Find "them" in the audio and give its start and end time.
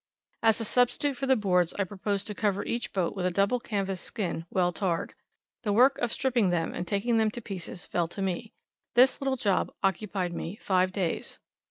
6.49-6.73, 7.19-7.29